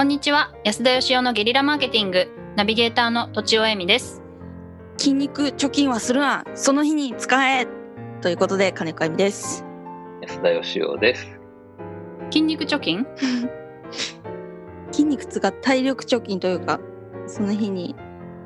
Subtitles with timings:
[0.00, 0.54] こんにちは。
[0.64, 4.22] 安田義雄のゲリラマーケティングナビゲーターのとちおえみです。
[4.96, 6.42] 筋肉貯金はするな。
[6.54, 7.68] その日に使え。
[8.22, 9.62] ということで金子由美です。
[10.22, 11.38] 安田義雄です。
[12.30, 13.06] 筋肉貯金？
[14.90, 16.80] 筋肉使っ体力貯金というか
[17.26, 17.94] その日に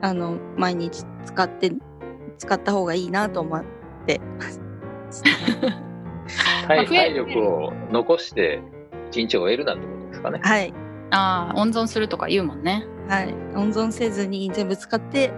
[0.03, 1.71] あの毎日使って
[2.37, 3.65] 使った方がいいなと思っ
[4.07, 4.21] て。
[6.67, 8.61] 体力を残して
[9.13, 10.41] 一日を終えるなんてことですかね。
[10.43, 10.84] はい
[11.15, 12.87] ああ温存するとか言うもんね。
[13.09, 13.35] はい。
[13.55, 15.33] 温存せずに全部使って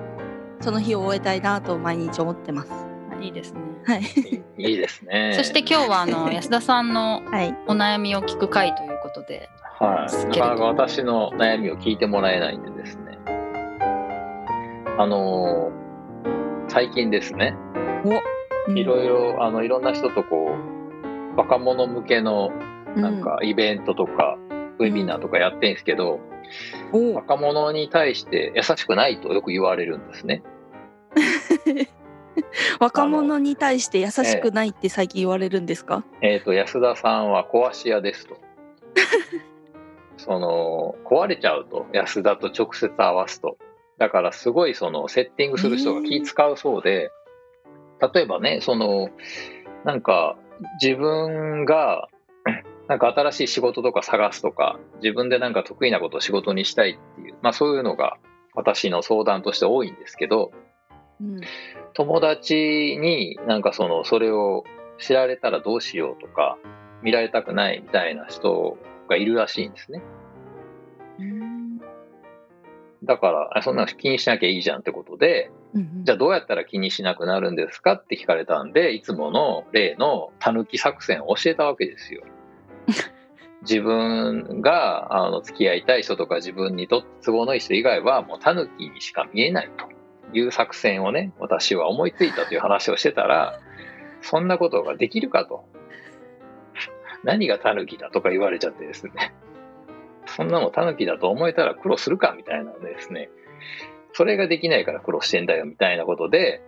[0.61, 2.71] その日を終えたいなと毎日思ってます。
[3.13, 3.61] あいいですね。
[3.85, 4.03] はい。
[4.59, 5.35] いいですね。
[5.37, 7.55] そして今日はあの 安田さんのはい。
[7.67, 13.19] お悩みを聞く会ということではい、なかなか私の悩みを聞いてもらえないんでですね。
[14.99, 15.87] あのー
[16.69, 17.55] 最近ですね、
[18.69, 18.79] うん。
[18.79, 20.51] いろいろあのいろんな人とこ
[21.35, 22.51] う若者向けの
[22.97, 24.37] なんかイベントとか、
[24.79, 26.21] ウェビナーとかやってんですけど、
[27.15, 30.43] 若者に対して優しくないとよく言われるんですね。
[32.81, 38.37] 若者に対して優しくないって最近言われるんですか、えっ、と安田さんは壊し屋ですと。
[40.19, 43.59] その壊れちゃうと安田と直接合わすと。
[43.99, 47.11] だからすごいそのセッティングする人が気使うそうで、
[48.15, 49.09] 例えばねその
[49.85, 50.37] なんか
[50.83, 52.09] 自分が
[52.89, 58.17] なんか新しい仕事とか探すとか自分でなんか得意なことを仕事にしたいっていう、まあ、そういうのが
[58.55, 60.53] 私の相談として多いんですけど
[61.21, 61.41] うん。
[61.95, 64.65] 友達になんかそのそれを
[64.99, 66.59] 知られたらどうしようとか
[67.03, 68.77] 見られたくないみたいな人
[69.09, 70.03] がいるらしいんですね。
[71.19, 71.79] うん。
[73.05, 82.23] だからあそんなの気にしなきゃいいじゃんってことでうんじゃあどうやったら気にしなくなるんですかって聞かれたんでいつもの例のたぬき作戦を教えたわけですよ
[83.69, 89.89] 自分があの付き合いたい人とか自分にとって都合のいい人以外はもうタヌキにしか見えないと
[90.37, 93.59] いう作戦をね私は思いついたという話をしてたら
[94.23, 95.65] そんなことができるかと。
[97.25, 99.35] 何がタヌキだとか言われちゃってですね。
[100.27, 103.31] そんなのタヌキだと思えたら苦労するかみたいなのでですね。
[104.13, 106.63] それができないから苦労してんだよみたいなことで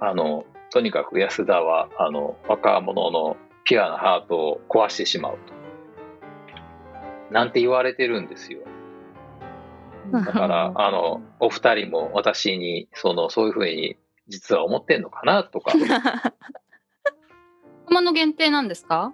[0.00, 5.61] あのとにかく安田はあの若者のピュアなハートを壊してしまうと。
[7.32, 8.60] なんて言われてるんですよ。
[10.12, 10.24] うん。
[10.24, 13.96] だから あのお二人も私にそのそういうふうに
[14.28, 15.72] 実は思ってんのかなとか。
[17.84, 19.12] 若者限定なんですか？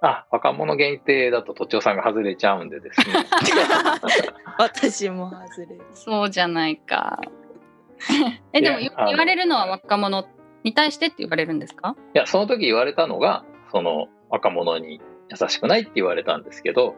[0.00, 3.06] あ若者限定だと都庁さんが外れちゃうんでですね。
[4.56, 5.80] 私も外れる。
[5.92, 7.20] そうじゃないか。
[8.52, 10.24] えでも言われるのは若者
[10.62, 11.96] に対してって言われるんですか？
[12.14, 15.00] いやその時言われたのがその若者に
[15.30, 16.94] 優しくないって言われたんですけど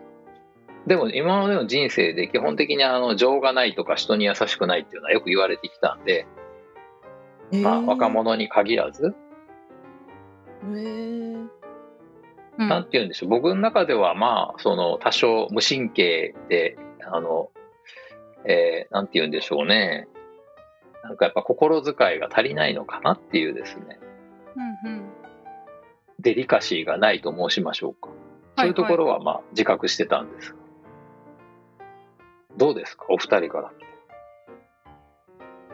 [0.87, 6.27] でも今までの人生で基本的にあの情がないとか人に優しくないっていうのはよく言われてきたんで、
[7.53, 9.15] まあ、若者に限らず。
[10.63, 11.49] へー。
[12.59, 12.69] うん。
[12.69, 13.29] なんて言うんでしょう。
[13.29, 16.79] 僕の中ではまあその多少無神経で
[17.13, 17.51] あの、
[18.47, 20.09] えーなんて言うんでしょうね。
[21.05, 24.01] なんかやっぱ心遣いが足りないのかなっていうですね。
[24.85, 25.03] うんうん
[26.21, 28.11] デリカシーがないと申しましょうか。
[28.59, 30.57] そういうところはまあ自覚してたんですが。
[32.57, 33.07] どうですか？
[33.09, 33.73] お二人から。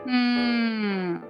[0.05, 1.21] うーん。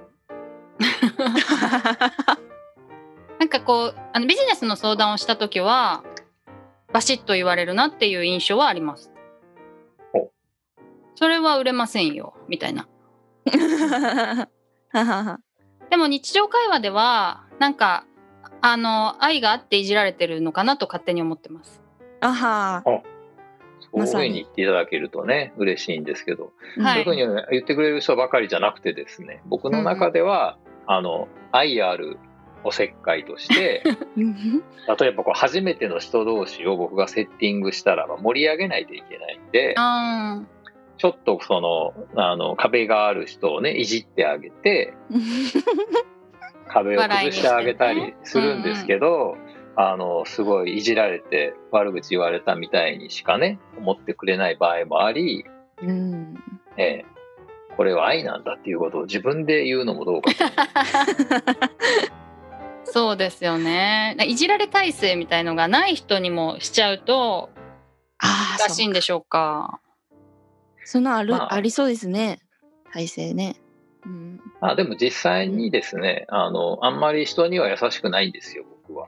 [3.39, 6.03] なんかこうあのビジネスの相談をした時は
[6.93, 9.11] バシッと言われるなっていう印象はあります。
[10.13, 10.31] お。
[11.15, 12.87] それは売れませんよみたいな。
[15.89, 18.05] でも日常会話ではなんか
[18.61, 21.81] あの愛があっていじられてるのかなと勝手に思ってます。
[22.21, 22.83] あは。
[22.85, 27.03] そういうふうにに言っていただけるとね嬉しいんですけど、はい。
[27.03, 30.57] そういうふうに言ってくれる人ばかりじゃなくてですね僕の中では、
[30.87, 32.17] あの愛ある
[32.63, 33.83] おせっかいとして
[34.17, 34.63] うん
[34.99, 40.41] 例えばこう初めての人同士を僕がセッティングしたらば盛り上げないといけないんであ
[40.97, 44.93] ちょっとそのあの壁がある人をねいじってあげて
[46.67, 49.37] 壁を崩してあげたりするんですけど、
[49.75, 55.45] あのすごいいじられて悪口言われたみたいにしかね思ってくれない場合もあり、
[55.83, 56.35] うん。
[56.77, 57.05] ええ。
[57.75, 60.37] これは愛なんだっていうことを自分で言うのもどうかと。
[62.91, 64.15] そうですよね。
[64.25, 67.49] いじられ体制みたいのがない人にもしちゃうと
[68.17, 69.79] ああ難しいんでしょうか。
[70.83, 71.53] そのある、まあ。
[71.53, 72.39] あ、りそうですね。
[72.91, 73.57] 体制ね
[74.07, 79.07] うんあでも実際にですねあのあんまり人には優しくないんですよ僕は。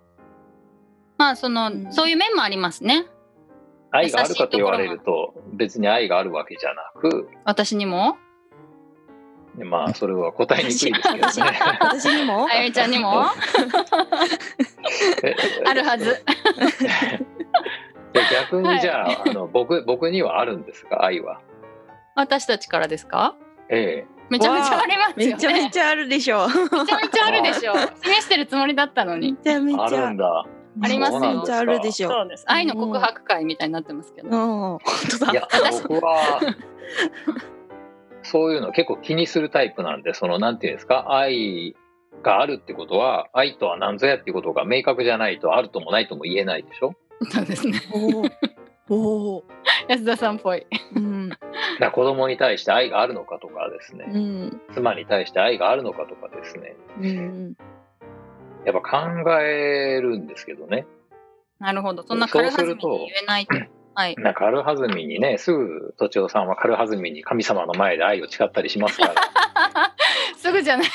[1.17, 3.05] まあその、うんそういう面もありますね。
[3.91, 8.17] 愛があるかと言われると別に愛があるわけじゃなく私にも？
[9.57, 11.59] まあそれは答えにくいですけどね。
[11.81, 12.47] 私にも？
[12.47, 13.25] あゆみちゃんにも？
[15.23, 15.35] え
[15.65, 16.23] あるはず。
[18.13, 21.41] で逆にじゃあ,、あの僕僕にはあるんですか愛は。
[22.15, 23.35] 私たちからですか？
[23.69, 25.33] ええめちゃめちゃありますよね。
[25.33, 26.47] めちゃめちゃあるでしょ。
[26.47, 27.73] めちゃめちゃあるでしょ。
[28.03, 29.33] 示してるつもりだったのに。
[29.33, 30.45] めちゃめちあゃるんだ。
[30.81, 32.09] ありますよあるでしょ。
[32.09, 32.45] そうです。
[32.47, 34.29] 愛の告白会みたいになってますけど。
[34.29, 34.79] うん、本
[35.19, 35.31] 当だ。
[35.31, 35.47] いや
[35.87, 36.39] 僕は
[38.23, 41.05] そういうの結構気にするタイプなんでそのなんていうんですか？
[41.09, 41.75] 愛
[42.21, 46.93] があるってことは愛とは何ぞやっていうことが明確じゃないとあるともないとも言えないでしょ？
[47.29, 47.81] そうですね。
[47.91, 48.95] おお。
[48.95, 49.43] おお。
[49.87, 50.65] 安田さんっぽい。
[50.95, 51.08] うん。
[51.79, 54.61] だ子供に対して愛があるのかとかですうねん。
[54.73, 57.53] 妻に対して愛があるのかとかですねうん。
[58.65, 60.85] やっぱ考えるんですけどね
[61.59, 62.03] なるほど。
[62.07, 63.55] そんな軽はずみに言えないと。
[63.93, 64.15] はい。
[64.15, 69.13] なんか軽はずみにねすぐ都庁さんは軽はずみに神様の前で愛を誓ったりしますか
[70.37, 70.87] すぐじゃない。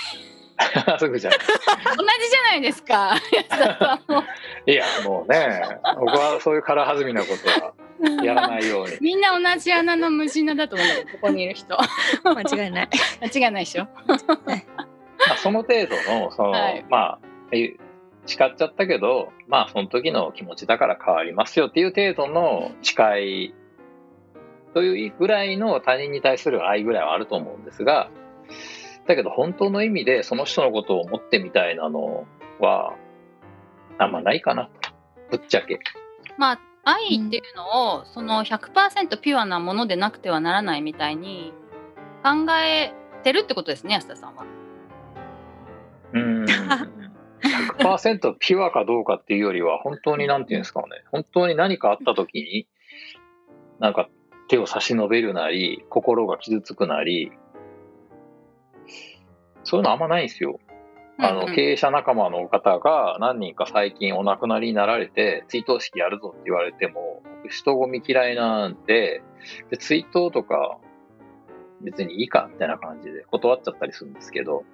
[0.86, 3.14] ら すぐじゃない同じじゃないですか。
[4.66, 7.28] いやもうね僕はそういう軽はずみなこ
[7.60, 7.72] とは
[8.24, 11.76] やらないようにみんな同じ穴の無人だと思うここにいる人。
[12.24, 12.88] 間違いない。
[13.20, 13.88] 間違いないでしょ。
[15.26, 17.18] まあ、その程度のその、はいまあ
[17.52, 17.76] え
[18.26, 23.54] 誓っちゃったけどまあその時の気持ちだから変わりますよっていう程度の誓い
[24.72, 28.10] というぐらいの他人に対する愛ぐらいはあると思うんですが
[29.06, 32.26] だけど本当の意味でその人のことを思ってみたいなの
[32.58, 32.94] は
[33.98, 34.70] あんまないかな
[35.30, 35.78] ぶっちゃけ。
[36.36, 41.52] まあ、愛っていうのを、その100%ピュアなものでなくてはならないみたいに
[42.22, 42.92] 考え
[43.22, 44.44] てるってことですね、安田さんは。
[46.12, 46.44] うーん
[47.78, 52.66] 100%ピュアかどうかっていうよりは本当になんていうんですかね本当に何かあった時に
[53.80, 54.08] なんか
[54.48, 57.32] 手を差し伸べるなり心が傷つくなり
[59.64, 60.60] そういうのあんまないんですよ。
[61.18, 69.22] あの経営者仲間の方が何人か最近お亡くなりになられて追悼式やるぞって言われても僕人混み嫌いなんで
[69.70, 70.78] で追悼とか
[71.82, 74.64] 別にいいかみたいな感じで断っちゃったりするんですけど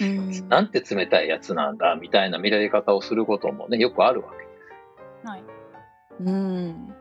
[0.00, 0.48] うん。
[0.48, 4.30] なんて冷たいやつなんだみたいな見られ方をすることもねよくあるわ
[5.22, 5.42] けはい
[6.20, 6.94] うん。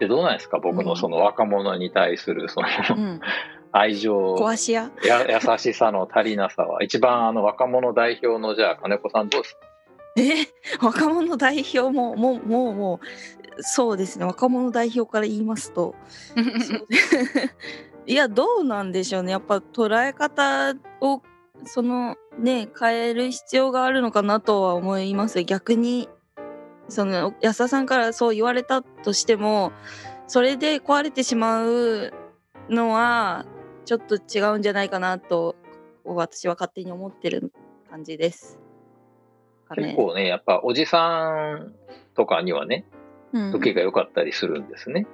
[0.00, 0.58] でどうなんですか？
[0.58, 2.66] 僕のその若者に対するその
[2.96, 3.20] うん。
[3.72, 4.90] 愛情壊し屋？
[5.04, 9.60] や優しさの足りなさは一番あの若者代表のじゃあ金子さんどうですか？
[10.14, 10.46] え、
[10.82, 13.62] 若者代表も、もう、もう、もう。
[13.62, 14.26] そうですね。
[14.26, 15.94] 若者代表から言いますと。
[18.06, 19.32] いや、どうなんでしょうね。
[19.32, 21.22] やっぱ捉え方を。
[21.64, 25.42] そのね、変える必要があるのかなとは思います。
[25.44, 26.10] 逆に。
[26.88, 29.72] その安田さんからそう言われたとしても。
[30.26, 32.12] それで壊れてしまう
[32.68, 33.46] のは。
[33.84, 35.56] ちょっと違うんじゃないかなと。
[36.04, 37.52] 私は勝手に思ってる
[37.88, 38.58] 感じです。
[39.74, 41.72] 結構ねやっぱおじさん
[42.14, 42.84] とかにはね
[43.32, 45.06] うん受けが良かったりするんですね。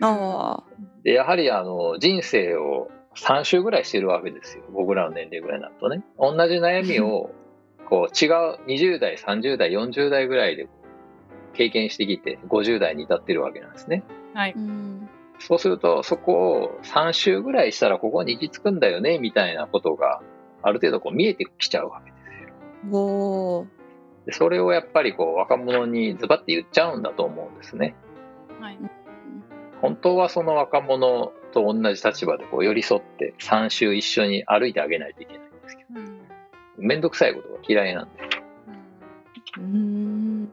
[0.00, 0.64] ああ。
[1.02, 7.30] でやはりあの人生を3周ぐらいしてるわけですよ僕らの年齢ぐらいになるとね同じ悩みを
[7.88, 10.68] こう違う20代30代40代ぐらいで
[11.52, 14.54] 経験してきて50代に至ってるわけなんですねはい。
[14.56, 15.08] うん。
[15.38, 20.20] そうするとそこを3周ぐらいしたらここに行き着くんだよねみたいなことが
[20.62, 23.66] ある程度こう見えてきちゃうわけですよおお。
[24.26, 27.96] でそれをやっぱりこう若者にズバッて言っちゃうんだと思うんですね
[28.60, 28.78] はい。
[29.80, 36.22] 本当はその若者と同じ立場でこう寄り添って3周一緒に歩いてあげないといけないんですけどうん
[36.78, 38.10] めんどくさいことが嫌いなんで。
[39.58, 40.48] うんうん。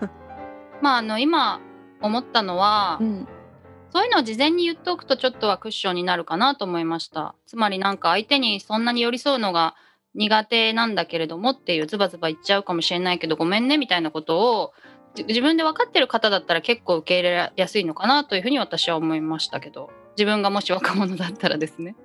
[0.80, 1.60] まあ、あの、今
[2.02, 3.28] 思ったのは、うん。
[3.92, 7.34] そういうのを事前に言っておくとちょっとはクッションになるかなと思いました。
[7.46, 9.74] つまりなんか相手にそんなに寄り添うのが
[10.14, 14.72] 苦手なんだけれどもっていうズバズバ言っちゃうかもしれないけどごめんねみたいなことを
[15.14, 21.96] じ自分で分かってる方だったら結構受け入れやすいのかなというふうに私は思いましたけど自分がもし若者だったらですね。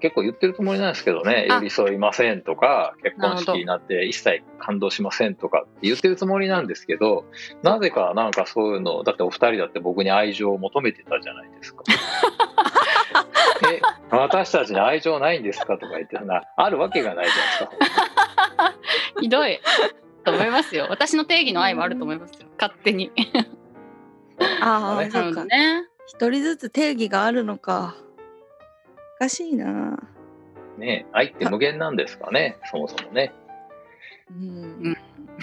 [0.00, 7.24] 結構言ってるつもりなんですけどね、あ寄り添いませんとか、結婚式になって一切感動しませんとかって言ってるつもりなんですけど、
[7.62, 11.82] なぜかなんかそういうの、だってお二人だって僕に愛情を求めてたじゃないですか。
[13.70, 18.74] え、私たちに愛情ないんですかとか言ってな、あるわけがないじゃないですか。
[19.20, 19.60] ひどい
[20.24, 20.86] と思いますよ。
[20.90, 22.48] 私の定義の愛もあると思いますよ。
[22.58, 23.10] 勝手に。
[24.62, 25.44] ああ、ねそうか。
[25.44, 25.84] ね。
[26.06, 27.96] 一人ずつ定義があるのか。
[29.20, 29.98] おかしいな。
[30.78, 33.32] ね愛って無限なんですかね、そもそもね。
[34.30, 34.96] うん。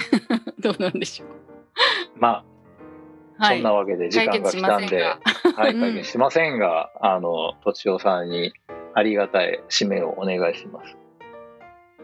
[0.60, 1.30] どうなんでしょう。
[2.18, 2.46] ま
[3.38, 8.54] あ、はいそんなわけで時間が来たんで、はい、うん解決しませんが、あの、とちおさんに
[8.94, 10.96] ありがたい締めをお願いします。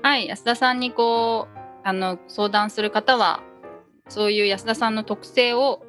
[0.04, 3.42] はい、安田さんにこうあの相談する方は
[4.10, 5.86] そういう安田さんの特性を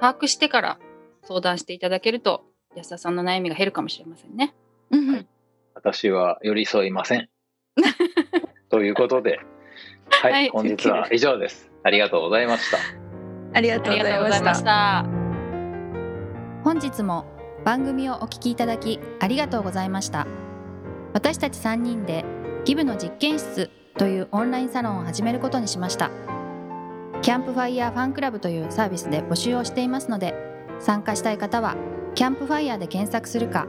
[0.00, 0.78] 把握してから
[1.24, 2.44] 相談していただけると
[2.76, 4.54] 安田さんの悩みが減るかもしれませんね。
[4.90, 5.26] うん
[5.74, 7.28] 私は寄り添いません。
[8.70, 9.40] ということで、
[10.10, 11.70] はい、はい本日は以上です。
[11.82, 12.78] ありがとうございました。
[13.52, 15.06] ありがとあうございました。
[16.66, 17.24] 本日も
[17.64, 20.26] 番組をお聞きいただきありがとうございました
[21.12, 22.24] 私たち3人で
[22.64, 26.10] ギブの実験室というオンラインサロンを始めることにしました
[27.22, 30.34] キャンプファイヤーファンクラブというサービスで募集をしていますので
[30.80, 31.76] 参加したい方は
[32.14, 33.68] キャンプファイヤーで検索するか